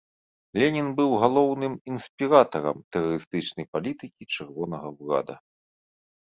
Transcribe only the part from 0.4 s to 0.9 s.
Ленін